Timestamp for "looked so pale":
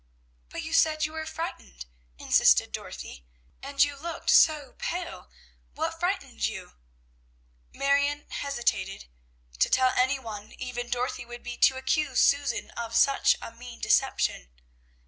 3.95-5.29